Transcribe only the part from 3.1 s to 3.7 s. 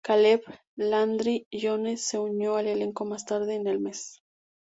tarde en